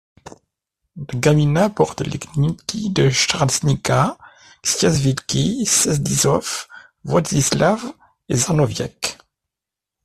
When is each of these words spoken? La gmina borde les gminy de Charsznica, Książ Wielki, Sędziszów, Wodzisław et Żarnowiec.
La 0.25 0.35
gmina 1.19 1.69
borde 1.69 2.01
les 2.01 2.17
gminy 2.17 2.57
de 2.89 3.11
Charsznica, 3.11 4.17
Książ 4.63 4.97
Wielki, 5.03 5.63
Sędziszów, 5.67 6.67
Wodzisław 7.05 7.81
et 8.29 8.37
Żarnowiec. 8.43 8.97